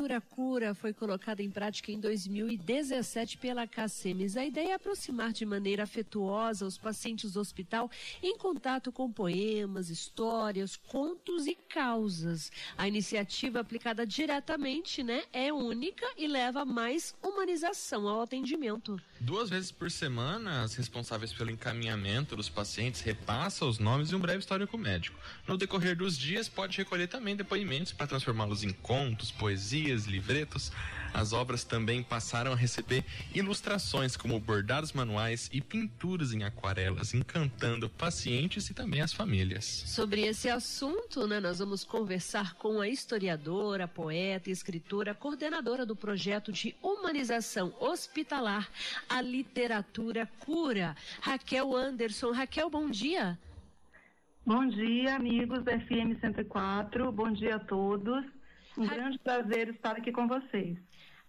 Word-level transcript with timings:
Literatura 0.00 0.20
cura 0.20 0.74
foi 0.74 0.94
colocada 0.94 1.42
em 1.42 1.50
prática 1.50 1.92
em 1.92 2.00
2017 2.00 3.36
pela 3.36 3.66
CACEMES. 3.66 4.36
A 4.36 4.44
ideia 4.44 4.70
é 4.70 4.74
aproximar 4.74 5.32
de 5.32 5.44
maneira 5.44 5.82
afetuosa 5.82 6.64
os 6.64 6.78
pacientes 6.78 7.34
do 7.34 7.40
hospital 7.40 7.90
em 8.22 8.36
contato 8.38 8.90
com 8.90 9.12
poemas, 9.12 9.90
histórias, 9.90 10.74
contos 10.76 11.46
e 11.46 11.54
causas. 11.54 12.50
A 12.78 12.88
iniciativa 12.88 13.60
aplicada 13.60 14.06
diretamente 14.06 15.02
né, 15.02 15.22
é 15.32 15.52
única 15.52 16.06
e 16.16 16.26
leva 16.26 16.64
mais 16.64 17.14
humanização 17.22 18.08
ao 18.08 18.22
atendimento. 18.22 18.98
Duas 19.20 19.50
vezes 19.50 19.70
por 19.70 19.90
semana, 19.90 20.62
as 20.62 20.74
responsáveis 20.74 21.30
pelo 21.30 21.50
encaminhamento 21.50 22.34
dos 22.34 22.48
pacientes 22.48 23.02
repassam 23.02 23.68
os 23.68 23.78
nomes 23.78 24.10
e 24.10 24.16
um 24.16 24.18
breve 24.18 24.38
histórico 24.38 24.78
médico. 24.78 25.18
No 25.46 25.58
decorrer 25.58 25.94
dos 25.94 26.16
dias, 26.16 26.48
pode 26.48 26.78
recolher 26.78 27.06
também 27.06 27.36
depoimentos 27.36 27.92
para 27.92 28.06
transformá-los 28.06 28.64
em 28.64 28.72
contos, 28.72 29.30
poesias, 29.30 29.89
livretos. 30.06 30.72
As 31.12 31.32
obras 31.32 31.64
também 31.64 32.02
passaram 32.02 32.52
a 32.52 32.56
receber 32.56 33.04
ilustrações 33.34 34.16
como 34.16 34.38
bordados 34.38 34.92
manuais 34.92 35.50
e 35.52 35.60
pinturas 35.60 36.32
em 36.32 36.44
aquarelas, 36.44 37.14
encantando 37.14 37.88
pacientes 37.88 38.70
e 38.70 38.74
também 38.74 39.00
as 39.00 39.12
famílias. 39.12 39.64
Sobre 39.64 40.22
esse 40.22 40.48
assunto, 40.48 41.26
né, 41.26 41.40
nós 41.40 41.58
vamos 41.58 41.84
conversar 41.84 42.54
com 42.54 42.80
a 42.80 42.88
historiadora, 42.88 43.88
poeta 43.88 44.48
e 44.48 44.52
escritora, 44.52 45.14
coordenadora 45.14 45.84
do 45.84 45.96
projeto 45.96 46.52
de 46.52 46.74
humanização 46.80 47.74
hospitalar, 47.80 48.68
a 49.08 49.20
literatura 49.20 50.28
cura, 50.38 50.96
Raquel 51.20 51.76
Anderson. 51.76 52.30
Raquel, 52.30 52.70
bom 52.70 52.88
dia. 52.88 53.38
Bom 54.46 54.66
dia, 54.68 55.16
amigos 55.16 55.62
da 55.64 55.78
FM 55.78 56.18
104. 56.20 57.12
Bom 57.12 57.30
dia 57.32 57.56
a 57.56 57.58
todos. 57.58 58.24
Um 58.76 58.84
Ra... 58.84 58.94
grande 58.94 59.18
prazer 59.18 59.68
estar 59.68 59.96
aqui 59.96 60.12
com 60.12 60.26
vocês. 60.26 60.78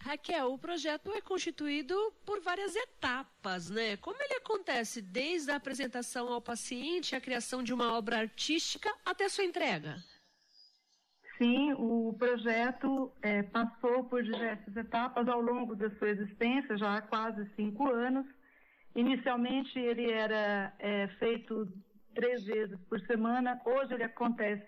Raquel, 0.00 0.52
o 0.52 0.58
projeto 0.58 1.10
é 1.12 1.20
constituído 1.20 1.94
por 2.24 2.40
várias 2.40 2.74
etapas, 2.76 3.68
né? 3.68 3.96
Como 3.96 4.22
ele 4.22 4.34
acontece 4.34 5.02
desde 5.02 5.50
a 5.50 5.56
apresentação 5.56 6.32
ao 6.32 6.40
paciente, 6.40 7.16
a 7.16 7.20
criação 7.20 7.62
de 7.62 7.74
uma 7.74 7.96
obra 7.98 8.18
artística 8.18 8.94
até 9.04 9.28
sua 9.28 9.44
entrega? 9.44 9.96
Sim, 11.36 11.72
o 11.74 12.14
projeto 12.18 13.12
é, 13.22 13.42
passou 13.42 14.04
por 14.04 14.22
diversas 14.22 14.76
etapas 14.76 15.28
ao 15.28 15.40
longo 15.40 15.74
da 15.76 15.90
sua 15.96 16.10
existência, 16.10 16.76
já 16.76 16.96
há 16.96 17.02
quase 17.02 17.48
cinco 17.54 17.88
anos. 17.88 18.26
Inicialmente 18.94 19.78
ele 19.78 20.10
era 20.10 20.72
é, 20.78 21.06
feito 21.18 21.72
três 22.14 22.44
vezes 22.44 22.78
por 22.88 23.00
semana, 23.02 23.60
hoje 23.64 23.94
ele 23.94 24.02
acontece 24.02 24.66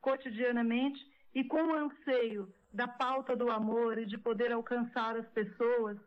cotidianamente 0.00 0.98
e 1.34 1.44
com 1.44 1.62
o 1.62 1.74
anseio 1.74 2.52
da 2.72 2.86
pauta 2.86 3.36
do 3.36 3.50
amor 3.50 3.98
e 3.98 4.06
de 4.06 4.18
poder 4.18 4.52
alcançar 4.52 5.16
as 5.16 5.26
pessoas 5.28 5.98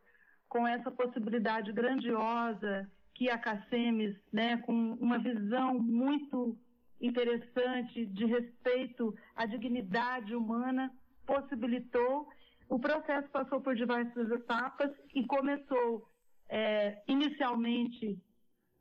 com 0.47 0.67
essa 0.67 0.91
possibilidade 0.91 1.71
grandiosa 1.71 2.89
que 3.15 3.29
a 3.29 3.37
Cacemes, 3.37 4.17
né, 4.31 4.57
com 4.57 4.73
uma 4.99 5.17
visão 5.19 5.75
muito 5.79 6.57
interessante 6.99 8.05
de 8.05 8.25
respeito 8.25 9.15
à 9.35 9.45
dignidade 9.45 10.35
humana 10.35 10.91
possibilitou. 11.25 12.27
O 12.69 12.79
processo 12.79 13.29
passou 13.29 13.61
por 13.61 13.75
diversas 13.75 14.29
etapas 14.29 14.91
e 15.13 15.25
começou 15.25 16.07
é, 16.49 17.01
inicialmente 17.07 18.21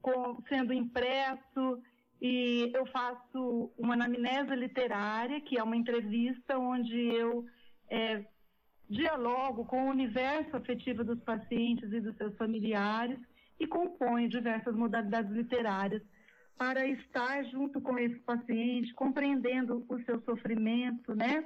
com, 0.03 0.43
sendo 0.48 0.72
impresso 0.72 1.82
e 2.20 2.70
eu 2.75 2.84
faço 2.86 3.72
uma 3.78 3.94
anamnese 3.94 4.54
literária, 4.54 5.41
que 5.41 5.58
é 5.58 5.62
uma 5.62 5.76
entrevista 5.76 6.58
onde 6.58 6.97
eu 7.14 7.47
é, 7.88 8.25
dialogo 8.88 9.64
com 9.64 9.86
o 9.86 9.91
universo 9.91 10.56
afetivo 10.56 11.03
dos 11.03 11.20
pacientes 11.20 11.91
e 11.92 12.00
dos 12.00 12.16
seus 12.16 12.36
familiares 12.36 13.19
e 13.58 13.66
componho 13.66 14.28
diversas 14.28 14.75
modalidades 14.75 15.31
literárias 15.31 16.03
para 16.58 16.86
estar 16.86 17.42
junto 17.44 17.81
com 17.81 17.98
esse 17.98 18.19
paciente, 18.20 18.92
compreendendo 18.92 19.87
o 19.88 19.98
seu 20.02 20.20
sofrimento, 20.22 21.14
né? 21.14 21.42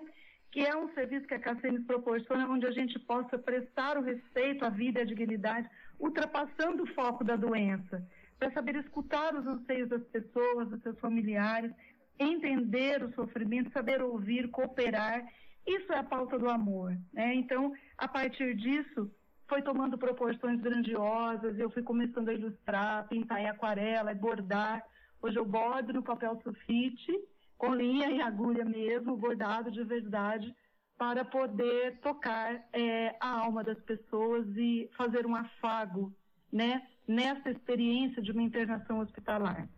Que 0.51 0.61
é 0.61 0.77
um 0.77 0.93
serviço 0.93 1.27
que 1.27 1.35
a 1.35 1.39
KCM 1.39 1.85
proporciona, 1.85 2.49
onde 2.49 2.67
a 2.67 2.73
gente 2.73 2.99
possa 2.99 3.39
prestar 3.39 3.97
o 3.97 4.03
respeito 4.03 4.65
à 4.65 4.71
vida 4.71 4.99
e 4.99 5.03
à 5.03 5.05
dignidade, 5.05 5.69
ultrapassando 6.01 6.83
o 6.83 6.95
foco 6.95 7.23
da 7.23 7.37
doença, 7.37 8.05
para 8.39 8.53
saber 8.53 8.77
escutar 8.77 9.35
os 9.35 9.47
anseios 9.47 9.89
das 9.89 10.03
pessoas, 10.05 10.69
dos 10.69 10.83
seus 10.83 10.99
familiares, 10.99 11.73
entender 12.19 13.03
o 13.03 13.13
sofrimento, 13.15 13.73
saber 13.73 14.03
ouvir, 14.03 14.51
cooperar. 14.51 15.27
Isso 15.67 15.93
é 15.93 15.99
a 15.99 16.05
pauta 16.05 16.39
do 16.39 16.49
amor, 16.49 16.97
né? 17.13 17.35
Então, 17.35 17.73
a 17.97 18.07
partir 18.07 18.55
disso, 18.55 19.11
foi 19.49 19.63
tomando 19.63 19.97
proporções 19.97 20.61
grandiosas, 20.61 21.59
eu 21.59 21.71
fui 21.71 21.83
começando 21.83 22.29
a 22.29 22.35
ilustrar, 22.35 23.09
pintar 23.09 23.41
em 23.41 23.49
aquarela, 23.49 24.15
bordar, 24.15 24.85
Hoje 25.25 25.39
eu 25.39 25.45
bordo 25.47 25.91
no 25.91 26.03
papel 26.03 26.39
sulfite, 26.43 27.11
com 27.57 27.75
linha 27.75 28.11
e 28.11 28.21
agulha 28.21 28.63
mesmo, 28.63 29.17
bordado 29.17 29.71
de 29.71 29.83
verdade, 29.83 30.55
para 30.99 31.25
poder 31.25 31.99
tocar 32.01 32.63
é, 32.75 33.17
a 33.19 33.41
alma 33.41 33.65
das 33.65 33.81
pessoas 33.85 34.47
e 34.55 34.87
fazer 34.95 35.25
um 35.25 35.35
afago, 35.35 36.15
né, 36.53 36.87
nessa 37.07 37.51
experiência 37.51 38.23
de 38.23 38.31
uma 38.33 38.43
internação 38.43 39.01
hospitalar. 39.01 39.69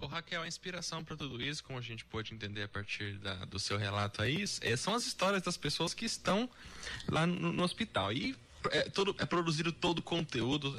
Ô 0.00 0.06
Raquel, 0.06 0.42
a 0.42 0.46
inspiração 0.46 1.02
para 1.02 1.16
tudo 1.16 1.42
isso, 1.42 1.64
como 1.64 1.78
a 1.78 1.82
gente 1.82 2.04
pode 2.04 2.32
entender 2.32 2.62
a 2.62 2.68
partir 2.68 3.18
da, 3.18 3.44
do 3.46 3.58
seu 3.58 3.76
relato 3.76 4.22
aí, 4.22 4.44
é, 4.60 4.76
são 4.76 4.94
as 4.94 5.04
histórias 5.04 5.42
das 5.42 5.56
pessoas 5.56 5.92
que 5.92 6.04
estão 6.04 6.48
lá 7.08 7.26
no, 7.26 7.52
no 7.52 7.64
hospital. 7.64 8.12
E 8.12 8.36
é, 8.70 8.82
todo, 8.82 9.14
é 9.18 9.26
produzido 9.26 9.72
todo 9.72 9.98
o 9.98 10.02
conteúdo, 10.02 10.74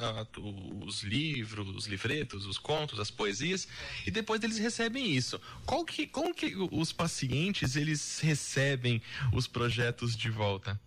os 0.85 1.03
livros, 1.03 1.67
os 1.75 1.85
livretos, 1.85 2.45
os 2.45 2.57
contos, 2.57 2.99
as 2.99 3.11
poesias, 3.11 3.67
e 4.05 4.11
depois 4.11 4.41
eles 4.41 4.57
recebem 4.57 5.11
isso. 5.13 5.39
Qual 5.65 5.83
que, 5.83 6.07
como 6.07 6.33
que 6.33 6.55
os 6.71 6.93
pacientes 6.93 7.75
eles 7.75 8.19
recebem 8.19 9.01
os 9.33 9.47
projetos 9.47 10.15
de 10.15 10.29
volta? 10.29 10.79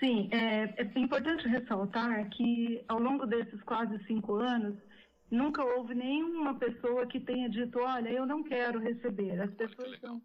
Sim, 0.00 0.28
é, 0.32 0.82
é 0.82 0.98
importante 0.98 1.46
ressaltar 1.46 2.28
que 2.30 2.82
ao 2.88 2.98
longo 2.98 3.26
desses 3.26 3.62
quase 3.62 4.02
cinco 4.06 4.36
anos, 4.36 4.74
nunca 5.30 5.62
houve 5.62 5.94
nenhuma 5.94 6.54
pessoa 6.54 7.06
que 7.06 7.20
tenha 7.20 7.48
dito, 7.48 7.78
olha, 7.78 8.08
eu 8.08 8.26
não 8.26 8.42
quero 8.42 8.80
receber. 8.80 9.38
As 9.40 9.52
pessoas 9.54 10.00
são 10.00 10.20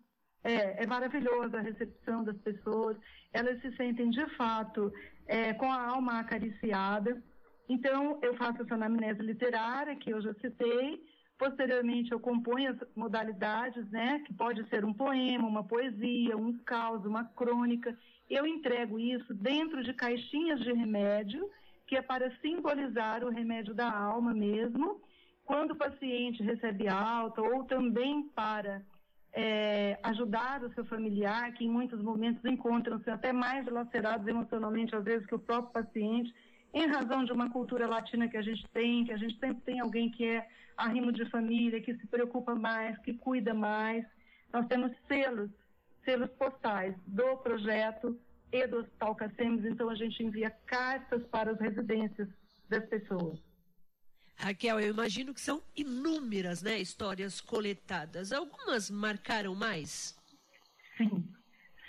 é, 0.45 0.83
é 0.83 0.85
maravilhosa 0.85 1.57
a 1.57 1.61
recepção 1.61 2.23
das 2.23 2.37
pessoas, 2.37 2.95
elas 3.33 3.59
se 3.61 3.75
sentem 3.75 4.11
de 4.11 4.25
fato 4.35 4.93
é, 5.25 5.53
com 5.53 5.71
a 5.71 5.89
alma 5.89 6.19
acariciada. 6.19 7.21
Então, 7.67 8.19
eu 8.21 8.35
faço 8.37 8.61
essa 8.61 8.75
anamnese 8.75 9.23
literária, 9.23 9.95
que 9.95 10.11
eu 10.11 10.21
já 10.21 10.33
citei. 10.35 11.03
Posteriormente, 11.37 12.11
eu 12.11 12.19
componho 12.19 12.71
as 12.71 12.77
modalidades, 12.95 13.89
né, 13.89 14.19
que 14.25 14.33
pode 14.35 14.63
ser 14.69 14.85
um 14.85 14.93
poema, 14.93 15.47
uma 15.47 15.63
poesia, 15.63 16.37
um 16.37 16.53
caos, 16.59 17.03
uma 17.05 17.25
crônica. 17.25 17.97
Eu 18.29 18.45
entrego 18.45 18.99
isso 18.99 19.33
dentro 19.33 19.83
de 19.83 19.93
caixinhas 19.93 20.59
de 20.61 20.73
remédio, 20.73 21.49
que 21.87 21.95
é 21.95 22.01
para 22.01 22.35
simbolizar 22.41 23.23
o 23.23 23.29
remédio 23.29 23.73
da 23.73 23.91
alma 23.91 24.33
mesmo. 24.33 24.99
Quando 25.45 25.71
o 25.71 25.75
paciente 25.75 26.41
recebe 26.41 26.87
alta, 26.87 27.41
ou 27.41 27.63
também 27.65 28.23
para 28.29 28.81
é, 29.31 29.99
ajudar 30.01 30.63
o 30.63 30.73
seu 30.73 30.85
familiar, 30.85 31.53
que 31.53 31.65
em 31.65 31.69
muitos 31.69 32.01
momentos 32.01 32.43
encontram-se 32.45 33.09
até 33.09 33.31
mais 33.31 33.65
lacerados 33.67 34.25
emocionalmente, 34.25 34.95
às 34.95 35.03
vezes, 35.03 35.27
que 35.27 35.35
o 35.35 35.39
próprio 35.39 35.83
paciente, 35.83 36.33
em 36.73 36.87
razão 36.87 37.23
de 37.23 37.31
uma 37.31 37.51
cultura 37.51 37.85
latina 37.85 38.27
que 38.27 38.37
a 38.37 38.41
gente 38.41 38.65
tem, 38.69 39.05
que 39.05 39.11
a 39.11 39.17
gente 39.17 39.37
sempre 39.37 39.61
tem 39.61 39.79
alguém 39.79 40.09
que 40.09 40.25
é 40.25 40.47
arrimo 40.75 41.11
de 41.11 41.29
família, 41.29 41.81
que 41.81 41.95
se 41.95 42.07
preocupa 42.07 42.55
mais, 42.55 42.97
que 42.99 43.13
cuida 43.13 43.53
mais. 43.53 44.05
Nós 44.51 44.65
temos 44.67 44.91
selos, 45.07 45.51
selos 46.05 46.29
postais 46.31 46.95
do 47.05 47.35
projeto 47.37 48.17
e 48.51 48.67
do 48.67 48.77
Hospital 48.77 49.15
Cacemes, 49.15 49.65
então 49.65 49.89
a 49.89 49.95
gente 49.95 50.23
envia 50.23 50.49
cartas 50.65 51.23
para 51.25 51.51
as 51.51 51.59
residências 51.59 52.29
das 52.69 52.85
pessoas. 52.87 53.39
Raquel, 54.37 54.79
eu 54.79 54.91
imagino 54.91 55.33
que 55.33 55.41
são 55.41 55.61
inúmeras 55.75 56.61
né, 56.61 56.77
histórias 56.79 57.41
coletadas. 57.41 58.31
Algumas 58.31 58.89
marcaram 58.89 59.55
mais? 59.55 60.15
Sim, 60.97 61.27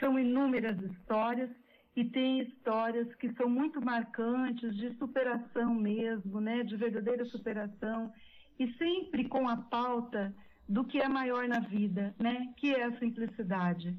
são 0.00 0.18
inúmeras 0.18 0.78
histórias 0.80 1.50
e 1.94 2.04
tem 2.04 2.40
histórias 2.40 3.12
que 3.16 3.32
são 3.34 3.48
muito 3.48 3.80
marcantes 3.80 4.76
de 4.76 4.96
superação 4.96 5.74
mesmo, 5.74 6.40
né, 6.40 6.62
de 6.62 6.76
verdadeira 6.76 7.24
superação 7.26 8.12
e 8.58 8.72
sempre 8.74 9.28
com 9.28 9.48
a 9.48 9.56
pauta 9.56 10.34
do 10.68 10.84
que 10.84 10.98
é 10.98 11.08
maior 11.08 11.46
na 11.48 11.60
vida, 11.60 12.14
né, 12.18 12.52
que 12.56 12.74
é 12.74 12.84
a 12.84 12.98
simplicidade. 12.98 13.96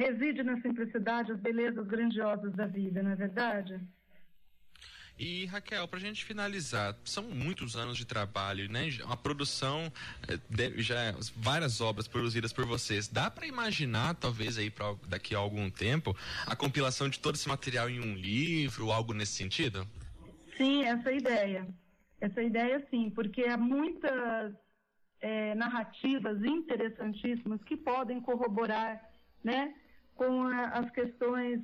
Reside 0.00 0.42
na 0.42 0.60
simplicidade 0.62 1.30
as 1.30 1.40
belezas 1.40 1.86
grandiosas 1.86 2.52
da 2.54 2.66
vida, 2.66 3.02
não 3.02 3.10
é 3.10 3.16
verdade? 3.16 3.78
E 5.18 5.44
Raquel, 5.44 5.86
para 5.86 5.98
a 5.98 6.00
gente 6.00 6.24
finalizar, 6.24 6.96
são 7.04 7.24
muitos 7.24 7.76
anos 7.76 7.98
de 7.98 8.06
trabalho, 8.06 8.72
né? 8.72 8.88
A 9.06 9.14
produção, 9.14 9.92
eh, 10.26 10.72
já 10.78 11.14
várias 11.36 11.82
obras 11.82 12.08
produzidas 12.08 12.54
por 12.54 12.64
vocês. 12.64 13.06
Dá 13.06 13.30
para 13.30 13.46
imaginar, 13.46 14.14
talvez 14.14 14.56
aí 14.56 14.70
para 14.70 14.94
daqui 15.06 15.34
a 15.34 15.38
algum 15.38 15.68
tempo, 15.70 16.16
a 16.46 16.56
compilação 16.56 17.06
de 17.06 17.18
todo 17.18 17.34
esse 17.34 17.46
material 17.46 17.90
em 17.90 18.00
um 18.00 18.14
livro, 18.14 18.90
algo 18.90 19.12
nesse 19.12 19.32
sentido? 19.32 19.86
Sim, 20.56 20.84
essa 20.84 21.10
é 21.10 21.12
a 21.12 21.16
ideia. 21.16 21.68
Essa 22.18 22.40
é 22.40 22.42
a 22.42 22.46
ideia, 22.46 22.86
sim, 22.90 23.10
porque 23.10 23.44
há 23.44 23.58
muitas 23.58 24.54
é, 25.20 25.54
narrativas 25.54 26.42
interessantíssimas 26.42 27.62
que 27.64 27.76
podem 27.76 28.22
corroborar, 28.22 28.98
né, 29.44 29.74
com 30.20 30.42
a, 30.42 30.66
as 30.80 30.90
questões 30.90 31.62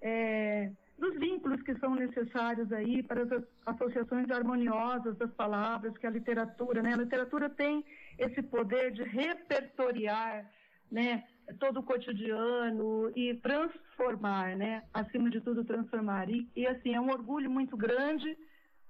é, 0.00 0.72
dos 0.98 1.14
vínculos 1.18 1.60
que 1.60 1.78
são 1.78 1.94
necessários 1.94 2.72
aí 2.72 3.02
para 3.02 3.22
as 3.22 3.44
associações 3.66 4.30
harmoniosas 4.30 5.14
das 5.18 5.30
palavras 5.34 5.94
que 5.98 6.06
a 6.06 6.10
literatura, 6.10 6.80
né? 6.82 6.94
A 6.94 7.02
literatura 7.04 7.50
tem 7.50 7.84
esse 8.18 8.42
poder 8.42 8.92
de 8.92 9.02
repertoriar, 9.02 10.50
né? 10.90 11.22
Todo 11.60 11.80
o 11.80 11.82
cotidiano 11.82 13.12
e 13.14 13.34
transformar, 13.34 14.56
né? 14.56 14.84
Acima 14.94 15.28
de 15.28 15.42
tudo, 15.42 15.62
transformar. 15.62 16.30
E, 16.30 16.48
e 16.56 16.66
assim, 16.66 16.94
é 16.94 17.00
um 17.00 17.10
orgulho 17.10 17.50
muito 17.50 17.76
grande 17.76 18.38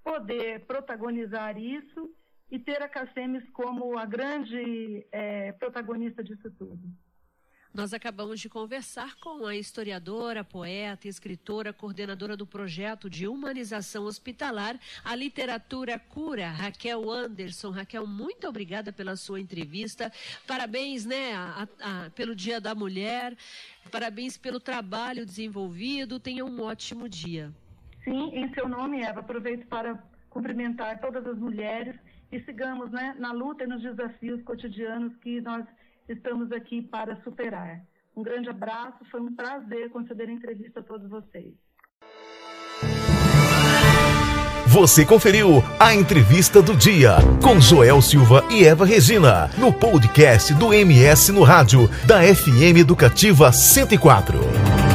poder 0.04 0.64
protagonizar 0.64 1.58
isso 1.58 2.08
e 2.52 2.58
ter 2.60 2.80
a 2.82 2.88
Cassemes 2.88 3.42
como 3.50 3.98
a 3.98 4.06
grande 4.06 5.04
é, 5.10 5.50
protagonista 5.54 6.22
disso 6.22 6.48
tudo. 6.56 7.07
Nós 7.72 7.92
acabamos 7.92 8.40
de 8.40 8.48
conversar 8.48 9.16
com 9.16 9.46
a 9.46 9.54
historiadora, 9.54 10.42
poeta, 10.42 11.06
escritora, 11.06 11.72
coordenadora 11.72 12.36
do 12.36 12.46
projeto 12.46 13.10
de 13.10 13.28
humanização 13.28 14.04
hospitalar, 14.04 14.78
a 15.04 15.14
literatura 15.14 15.98
cura, 15.98 16.48
Raquel 16.48 17.10
Anderson. 17.10 17.70
Raquel, 17.70 18.06
muito 18.06 18.48
obrigada 18.48 18.92
pela 18.92 19.16
sua 19.16 19.38
entrevista. 19.38 20.10
Parabéns, 20.46 21.04
né, 21.04 21.34
a, 21.34 21.68
a, 21.80 22.10
pelo 22.10 22.34
Dia 22.34 22.60
da 22.60 22.74
Mulher. 22.74 23.36
Parabéns 23.92 24.36
pelo 24.36 24.58
trabalho 24.58 25.26
desenvolvido. 25.26 26.18
Tenha 26.18 26.44
um 26.44 26.62
ótimo 26.62 27.08
dia. 27.08 27.52
Sim, 28.02 28.30
em 28.34 28.52
seu 28.54 28.66
nome, 28.66 29.02
Eva, 29.02 29.20
aproveito 29.20 29.66
para 29.66 30.02
cumprimentar 30.30 31.00
todas 31.00 31.26
as 31.26 31.38
mulheres 31.38 31.94
e 32.32 32.40
sigamos 32.40 32.90
né, 32.90 33.14
na 33.18 33.32
luta 33.32 33.64
e 33.64 33.66
nos 33.66 33.82
desafios 33.82 34.42
cotidianos 34.42 35.14
que 35.16 35.40
nós 35.40 35.66
estamos 36.08 36.50
aqui 36.52 36.82
para 36.82 37.16
superar. 37.22 37.82
Um 38.16 38.22
grande 38.22 38.48
abraço, 38.48 39.04
foi 39.10 39.20
um 39.20 39.34
prazer 39.34 39.90
conceder 39.90 40.28
a 40.28 40.32
entrevista 40.32 40.80
a 40.80 40.82
todos 40.82 41.08
vocês. 41.08 41.54
Você 44.66 45.04
conferiu 45.04 45.62
a 45.80 45.94
entrevista 45.94 46.60
do 46.60 46.76
dia 46.76 47.16
com 47.42 47.58
Joel 47.58 48.02
Silva 48.02 48.44
e 48.50 48.64
Eva 48.64 48.84
Regina 48.84 49.50
no 49.56 49.72
podcast 49.72 50.52
do 50.54 50.74
MS 50.74 51.32
no 51.32 51.42
rádio 51.42 51.88
da 52.06 52.20
FM 52.22 52.76
Educativa 52.78 53.50
104. 53.50 54.87